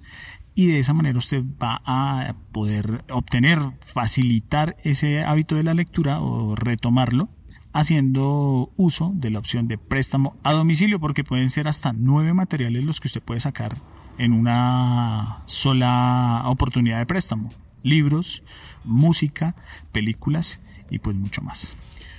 y 0.55 0.67
de 0.67 0.79
esa 0.79 0.93
manera 0.93 1.19
usted 1.19 1.43
va 1.62 1.81
a 1.85 2.35
poder 2.51 3.03
obtener, 3.12 3.59
facilitar 3.81 4.77
ese 4.83 5.24
hábito 5.24 5.55
de 5.55 5.63
la 5.63 5.74
lectura 5.74 6.21
o 6.21 6.55
retomarlo 6.55 7.29
haciendo 7.74 8.71
uso 8.77 9.12
de 9.15 9.29
la 9.31 9.39
opción 9.39 9.67
de 9.67 9.77
préstamo 9.77 10.38
a 10.43 10.53
domicilio 10.53 10.97
porque 11.01 11.25
pueden 11.25 11.50
ser 11.50 11.67
hasta 11.67 11.91
nueve 11.91 12.33
materiales 12.33 12.85
los 12.85 13.01
que 13.01 13.09
usted 13.09 13.21
puede 13.21 13.41
sacar 13.41 13.75
en 14.17 14.31
una 14.31 15.43
sola 15.45 16.43
oportunidad 16.45 17.00
de 17.00 17.05
préstamo. 17.05 17.51
Libros, 17.83 18.43
música, 18.85 19.55
películas 19.91 20.62
y 20.89 21.00
pues 21.00 21.17
mucho 21.17 21.41
más. 21.41 21.75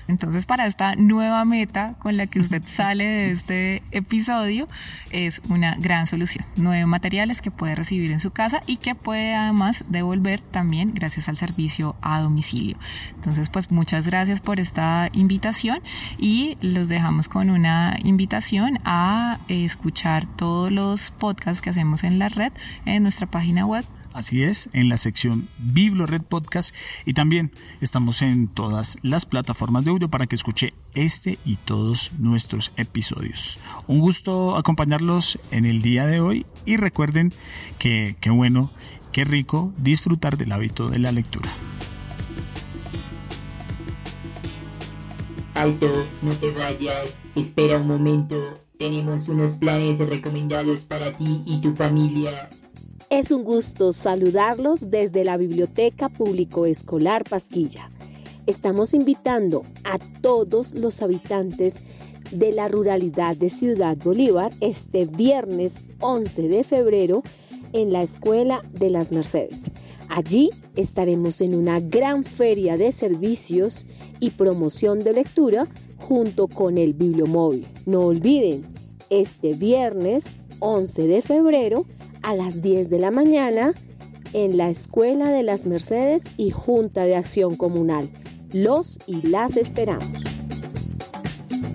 Entonces, 0.09 0.47
para 0.47 0.67
esta 0.67 0.95
nueva 0.95 1.45
meta 1.45 1.95
con 1.99 2.17
la 2.17 2.27
que 2.27 2.41
usted 2.41 2.63
sale 2.65 3.05
de 3.05 3.31
este 3.33 3.83
episodio, 3.91 4.69
es 5.11 5.43
una 5.49 5.75
gran 5.77 6.07
solución. 6.07 6.45
Nueve 6.57 6.87
materiales 6.87 7.43
que 7.43 7.51
puede 7.51 7.75
recibir 7.75 8.13
en 8.13 8.21
su 8.21 8.31
casa 8.31 8.63
y 8.67 8.77
que 8.77 8.95
puede 8.95 9.35
además 9.35 9.85
devolver 9.89 10.41
también 10.41 10.95
gracias 10.95 11.29
al 11.29 11.37
servicio 11.37 11.97
a 12.03 12.21
domicilio. 12.21 12.79
Entonces, 13.15 13.49
pues 13.49 13.71
muchas 13.71 14.07
gracias 14.07 14.41
por 14.41 14.61
esta 14.61 15.09
invitación 15.13 15.81
y 16.19 16.57
los 16.61 16.89
dejamos 16.89 17.29
con 17.29 17.51
una 17.51 17.97
invitación 18.03 18.79
a 18.85 19.39
escuchar 19.49 20.27
todos 20.27 20.71
los 20.71 21.11
podcasts 21.11 21.63
que 21.63 21.71
hacemos 21.71 22.05
en 22.05 22.19
la 22.19 22.29
red 22.29 22.53
en 22.85 23.03
nuestra 23.03 23.27
página 23.27 23.67
web 23.67 23.85
Así 24.17 24.45
es, 24.45 24.71
en 24.73 24.89
la 24.89 24.97
sección 24.97 25.47
BibloRed 25.59 26.23
Podcast 26.23 26.75
y 27.05 27.13
también 27.13 27.53
estamos 27.83 28.23
en 28.23 28.49
todas 28.49 28.97
las 29.03 29.27
plataformas 29.27 29.85
de 29.85 29.91
audio 29.91 30.09
para 30.09 30.27
que 30.27 30.37
escuche 30.37 30.73
este 30.95 31.39
y 31.45 31.57
todos 31.57 32.13
nuestros 32.19 32.73
episodios. 32.79 33.59
Un 33.87 34.01
gusto 34.01 34.57
acompañarlos 34.57 35.39
en 35.51 35.67
el 35.67 35.83
día 35.83 36.07
de 36.07 36.21
hoy 36.21 36.47
y 36.65 36.79
recuerden 36.79 37.31
que 37.79 38.17
qué 38.19 38.31
bueno, 38.31 38.71
qué 39.13 39.25
rico 39.25 39.75
disfrutar 39.77 40.39
del 40.39 40.53
hábito 40.53 40.89
de 40.89 40.99
la 40.99 41.13
lectura. 41.13 41.53
Alto, 45.53 46.07
no 46.23 46.31
te 46.33 46.53
vayas, 46.53 47.19
espera 47.35 47.77
un 47.77 47.89
momento. 47.89 48.63
Tenemos 48.79 49.29
unos 49.29 49.53
planes 49.59 49.99
recomendados 49.99 50.81
para 50.81 51.15
ti 51.19 51.43
y 51.45 51.61
tu 51.61 51.75
familia. 51.75 52.49
Es 53.09 53.31
un 53.31 53.45
gusto 53.45 53.93
saludarlos 53.93 54.91
desde 54.91 55.23
la 55.23 55.37
Biblioteca 55.37 56.09
Público 56.09 56.67
Escolar 56.67 57.23
Pasquilla. 57.23 57.89
Estamos 58.47 58.95
invitando 58.95 59.65
a 59.85 59.99
todos 60.21 60.75
los 60.75 61.03
habitantes 61.03 61.77
de 62.33 62.51
la 62.51 62.67
ruralidad 62.67 63.37
de 63.37 63.49
Ciudad 63.49 63.97
Bolívar 63.97 64.53
este 64.61 65.05
viernes 65.05 65.75
11 66.01 66.49
de 66.49 66.65
febrero 66.65 67.23
en 67.73 67.93
la 67.93 68.03
Escuela 68.03 68.61
de 68.73 68.91
las 68.91 69.13
Mercedes. 69.13 69.61
Allí 70.09 70.51
estaremos 70.75 71.41
en 71.41 71.55
una 71.55 71.79
gran 71.79 72.25
feria 72.25 72.77
de 72.77 72.91
servicios 72.91 73.87
y 74.19 74.31
promoción 74.31 75.05
de 75.05 75.13
lectura 75.13 75.69
junto 75.99 76.49
con 76.49 76.77
el 76.77 76.93
Bibliomóvil. 76.93 77.69
No 77.87 78.01
olviden, 78.01 78.65
este 79.11 79.55
viernes 79.55 80.25
11 80.61 81.07
de 81.07 81.23
febrero 81.23 81.87
a 82.23 82.35
las 82.35 82.63
10 82.63 82.91
de 82.91 82.99
la 82.99 83.11
mañana 83.11 83.75
en 84.33 84.57
la 84.57 84.69
Escuela 84.69 85.31
de 85.31 85.43
las 85.43 85.67
Mercedes 85.67 86.25
y 86.37 86.51
Junta 86.51 87.05
de 87.05 87.17
Acción 87.17 87.57
Comunal. 87.57 88.09
Los 88.53 88.99
y 89.07 89.27
las 89.27 89.57
esperamos. 89.57 90.09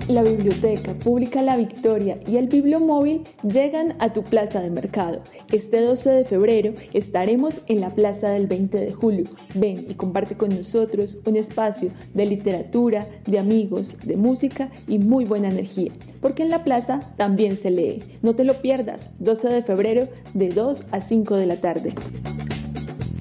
La 0.08 0.24
Biblioteca 0.24 0.94
Pública 0.94 1.42
La 1.42 1.58
Victoria 1.58 2.20
y 2.28 2.38
el 2.38 2.48
Bibliomóvil 2.48 3.24
llegan 3.44 3.96
a 4.00 4.12
tu 4.14 4.24
plaza 4.24 4.60
de 4.60 4.70
mercado. 4.70 5.22
Este 5.52 5.82
12 5.82 6.10
de 6.12 6.24
febrero 6.24 6.74
estaremos 6.94 7.64
en 7.68 7.82
la 7.82 7.94
plaza 7.94 8.30
del 8.30 8.48
20 8.48 8.78
de 8.78 8.94
julio. 8.94 9.26
Ven 9.54 9.86
y 9.90 9.96
comparte 9.96 10.36
con 10.36 10.56
nosotros 10.56 11.18
un 11.26 11.36
espacio 11.36 11.92
de 12.14 12.26
literatura, 12.26 13.06
de 13.26 13.38
amigos, 13.38 13.98
de 14.06 14.16
música 14.16 14.70
y 14.88 15.00
muy 15.00 15.26
buena 15.26 15.50
energía. 15.50 15.92
Porque 16.22 16.44
en 16.44 16.52
la 16.52 16.64
plaza 16.64 17.02
también 17.18 17.58
se 17.58 17.70
lee. 17.70 18.02
No 18.22 18.34
te 18.34 18.46
lo 18.46 18.62
pierdas, 18.62 19.10
12 19.20 19.50
de 19.50 19.62
febrero 19.62 20.08
de 20.34 20.50
2 20.50 20.86
a 20.92 21.02
5 21.02 21.36
de 21.36 21.46
la 21.46 21.58
tarde. 21.58 21.94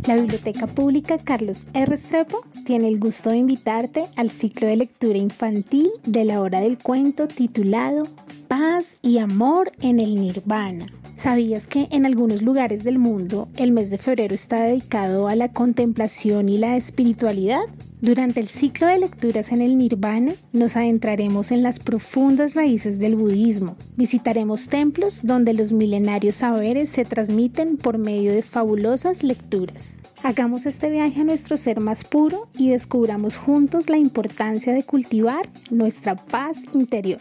La 0.07 0.15
Biblioteca 0.15 0.69
Pública 0.69 1.19
Carlos 1.19 1.67
R. 1.75 1.97
Strepo 1.97 2.43
tiene 2.65 2.87
el 2.89 3.01
gusto 3.01 3.31
de 3.31 3.39
invitarte 3.39 4.05
al 4.15 4.31
ciclo 4.31 4.69
de 4.69 4.77
lectura 4.77 5.19
infantil 5.19 5.91
de 6.07 6.25
la 6.25 6.41
hora 6.41 6.61
del 6.61 6.79
cuento 6.79 7.27
titulado 7.27 8.05
Paz 8.51 8.97
y 9.01 9.19
Amor 9.19 9.71
en 9.81 10.01
el 10.01 10.17
Nirvana. 10.17 10.87
¿Sabías 11.17 11.69
que 11.69 11.87
en 11.93 12.05
algunos 12.05 12.43
lugares 12.43 12.83
del 12.83 12.99
mundo 12.99 13.47
el 13.57 13.71
mes 13.71 13.91
de 13.91 13.99
febrero 13.99 14.35
está 14.35 14.65
dedicado 14.65 15.29
a 15.29 15.37
la 15.37 15.53
contemplación 15.53 16.49
y 16.49 16.59
la 16.59 16.77
espiritualidad? 16.77 17.61
Durante 18.01 18.41
el 18.41 18.49
ciclo 18.49 18.89
de 18.89 18.99
lecturas 18.99 19.53
en 19.53 19.63
el 19.63 19.79
Nirvana 19.79 20.33
nos 20.53 20.75
adentraremos 20.75 21.53
en 21.53 21.63
las 21.63 21.79
profundas 21.79 22.55
raíces 22.55 22.99
del 22.99 23.15
budismo. 23.15 23.77
Visitaremos 23.97 24.67
templos 24.67 25.21
donde 25.23 25.55
los 25.55 25.73
milenarios 25.73 26.35
saberes 26.35 26.91
se 26.91 27.05
transmiten 27.05 27.77
por 27.77 27.99
medio 27.99 28.33
de 28.33 28.43
fabulosas 28.43 29.23
lecturas. 29.23 29.93
Hagamos 30.25 30.67
este 30.67 30.91
viaje 30.91 31.21
a 31.21 31.25
nuestro 31.25 31.57
ser 31.57 31.79
más 31.79 32.03
puro 32.03 32.49
y 32.59 32.71
descubramos 32.71 33.37
juntos 33.37 33.89
la 33.89 33.97
importancia 33.97 34.73
de 34.73 34.83
cultivar 34.83 35.49
nuestra 35.71 36.17
paz 36.17 36.57
interior. 36.75 37.21